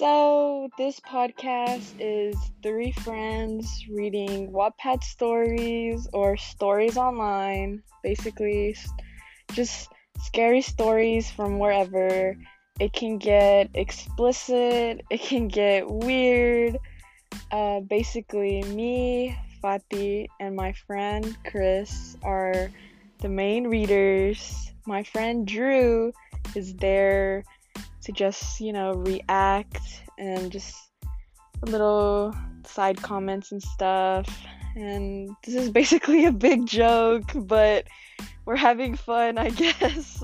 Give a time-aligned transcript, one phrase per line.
[0.00, 7.82] So, this podcast is three friends reading Wattpad stories or stories online.
[8.02, 8.74] Basically,
[9.52, 12.34] just scary stories from wherever.
[12.80, 16.78] It can get explicit, it can get weird.
[17.52, 22.70] Uh, basically, me, Fatih, and my friend Chris are
[23.18, 24.72] the main readers.
[24.86, 26.14] My friend Drew
[26.56, 27.44] is there
[28.02, 30.74] to just, you know, react and just
[31.62, 32.34] little
[32.66, 34.26] side comments and stuff.
[34.76, 37.86] And this is basically a big joke, but
[38.44, 40.22] we're having fun, I guess.